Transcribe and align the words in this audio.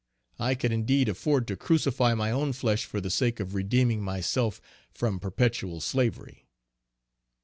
I 0.39 0.55
could 0.55 0.71
indeed 0.71 1.07
afford 1.09 1.47
to 1.47 1.55
crucify 1.55 2.15
my 2.15 2.31
own 2.31 2.53
flesh 2.53 2.85
for 2.85 2.99
the 2.99 3.11
sake 3.11 3.39
of 3.39 3.53
redeeming 3.53 4.01
myself 4.01 4.59
from 4.89 5.19
perpetual 5.19 5.79
slavery. 5.79 6.47